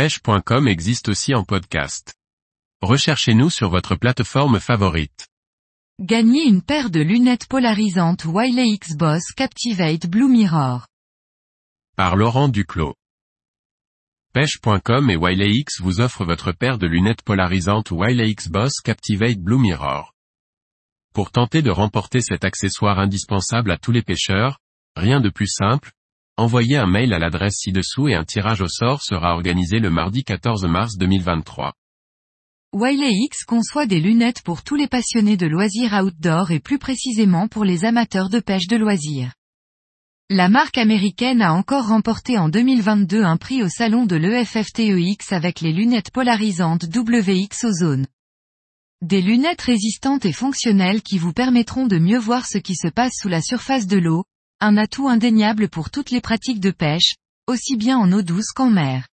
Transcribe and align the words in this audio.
pêche.com 0.00 0.66
existe 0.66 1.10
aussi 1.10 1.34
en 1.34 1.44
podcast. 1.44 2.14
Recherchez-nous 2.80 3.50
sur 3.50 3.68
votre 3.68 3.96
plateforme 3.96 4.58
favorite. 4.58 5.28
Gagnez 6.00 6.44
une 6.44 6.62
paire 6.62 6.88
de 6.88 7.00
lunettes 7.00 7.46
polarisantes 7.46 8.24
Wiley 8.24 8.70
X 8.70 8.96
Boss 8.96 9.22
Captivate 9.36 10.06
Blue 10.06 10.30
Mirror. 10.30 10.86
Par 11.98 12.16
Laurent 12.16 12.48
Duclos. 12.48 12.94
Pêche.com 14.32 15.10
et 15.10 15.16
Wiley 15.16 15.58
X 15.58 15.82
vous 15.82 16.00
offrent 16.00 16.24
votre 16.24 16.52
paire 16.52 16.78
de 16.78 16.86
lunettes 16.86 17.20
polarisantes 17.20 17.90
Wiley 17.90 18.30
X 18.30 18.48
Boss 18.48 18.80
Captivate 18.82 19.38
Blue 19.38 19.58
Mirror. 19.58 20.14
Pour 21.12 21.30
tenter 21.30 21.60
de 21.60 21.70
remporter 21.70 22.22
cet 22.22 22.46
accessoire 22.46 23.00
indispensable 23.00 23.70
à 23.70 23.76
tous 23.76 23.92
les 23.92 24.00
pêcheurs, 24.00 24.60
rien 24.96 25.20
de 25.20 25.28
plus 25.28 25.48
simple, 25.48 25.92
envoyez 26.40 26.78
un 26.78 26.86
mail 26.86 27.12
à 27.12 27.18
l'adresse 27.18 27.56
ci-dessous 27.58 28.08
et 28.08 28.14
un 28.14 28.24
tirage 28.24 28.62
au 28.62 28.68
sort 28.68 29.02
sera 29.02 29.34
organisé 29.34 29.78
le 29.78 29.90
mardi 29.90 30.24
14 30.24 30.64
mars 30.64 30.96
2023. 30.96 31.74
Wiley 32.72 33.12
X 33.24 33.44
conçoit 33.44 33.86
des 33.86 34.00
lunettes 34.00 34.42
pour 34.42 34.62
tous 34.62 34.74
les 34.74 34.88
passionnés 34.88 35.36
de 35.36 35.46
loisirs 35.46 35.92
outdoor 36.02 36.50
et 36.50 36.60
plus 36.60 36.78
précisément 36.78 37.46
pour 37.46 37.64
les 37.64 37.84
amateurs 37.84 38.30
de 38.30 38.40
pêche 38.40 38.68
de 38.68 38.76
loisirs. 38.76 39.34
La 40.30 40.48
marque 40.48 40.78
américaine 40.78 41.42
a 41.42 41.52
encore 41.52 41.88
remporté 41.88 42.38
en 42.38 42.48
2022 42.48 43.22
un 43.22 43.36
prix 43.36 43.62
au 43.62 43.68
salon 43.68 44.06
de 44.06 44.16
l'EFFTEX 44.16 45.32
avec 45.32 45.60
les 45.60 45.72
lunettes 45.72 46.10
polarisantes 46.10 46.84
WX 46.84 47.64
Ozone. 47.64 48.06
Des 49.02 49.20
lunettes 49.20 49.62
résistantes 49.62 50.24
et 50.24 50.32
fonctionnelles 50.32 51.02
qui 51.02 51.18
vous 51.18 51.34
permettront 51.34 51.86
de 51.86 51.98
mieux 51.98 52.18
voir 52.18 52.46
ce 52.46 52.58
qui 52.58 52.76
se 52.76 52.88
passe 52.88 53.12
sous 53.20 53.28
la 53.28 53.42
surface 53.42 53.86
de 53.86 53.98
l'eau, 53.98 54.24
un 54.60 54.76
atout 54.76 55.08
indéniable 55.08 55.68
pour 55.68 55.90
toutes 55.90 56.10
les 56.10 56.20
pratiques 56.20 56.60
de 56.60 56.70
pêche, 56.70 57.14
aussi 57.46 57.76
bien 57.76 57.98
en 57.98 58.12
eau 58.12 58.20
douce 58.20 58.52
qu'en 58.54 58.68
mer. 58.68 59.06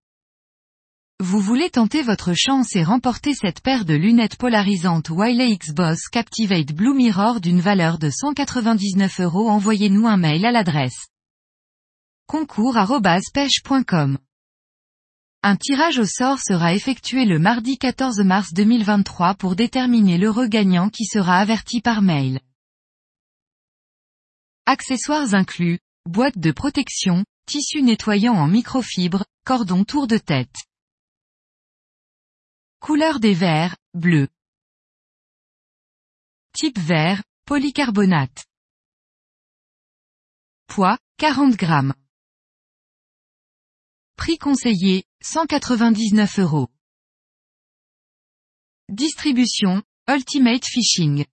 Vous 1.19 1.39
voulez 1.39 1.69
tenter 1.69 2.03
votre 2.03 2.33
chance 2.35 2.75
et 2.75 2.83
remporter 2.83 3.33
cette 3.33 3.61
paire 3.61 3.85
de 3.85 3.95
lunettes 3.95 4.35
polarisantes 4.35 5.09
Wiley 5.09 5.51
X 5.53 5.73
Boss 5.73 6.09
Captivate 6.11 6.73
Blue 6.73 6.93
Mirror 6.93 7.39
d'une 7.39 7.61
valeur 7.61 7.97
de 7.97 8.11
199 8.11 9.21
euros 9.21 9.49
Envoyez-nous 9.49 10.05
un 10.05 10.17
mail 10.17 10.45
à 10.45 10.51
l'adresse 10.51 11.07
concours.pêche.com 12.27 14.17
Un 15.43 15.55
tirage 15.55 15.97
au 15.97 16.05
sort 16.05 16.39
sera 16.39 16.73
effectué 16.73 17.25
le 17.25 17.39
mardi 17.39 17.77
14 17.77 18.19
mars 18.19 18.53
2023 18.53 19.35
pour 19.35 19.55
déterminer 19.55 20.17
l'heureux 20.17 20.47
gagnant 20.47 20.89
qui 20.89 21.05
sera 21.05 21.37
averti 21.37 21.81
par 21.81 22.01
mail. 22.01 22.41
Accessoires 24.69 25.33
inclus, 25.33 25.79
boîte 26.05 26.37
de 26.37 26.51
protection, 26.51 27.23
tissu 27.45 27.81
nettoyant 27.81 28.33
en 28.33 28.49
microfibre, 28.49 29.23
cordon 29.45 29.85
tour 29.85 30.07
de 30.07 30.17
tête. 30.17 30.53
Couleur 32.81 33.21
des 33.21 33.33
verres, 33.33 33.77
bleu. 33.93 34.27
Type 36.51 36.77
vert, 36.79 37.23
polycarbonate. 37.45 38.45
Poids, 40.67 40.99
40 41.15 41.55
grammes. 41.55 41.93
Prix 44.17 44.37
conseillé, 44.37 45.05
199 45.21 46.39
euros. 46.39 46.67
Distribution, 48.89 49.81
Ultimate 50.09 50.65
Fishing. 50.65 51.25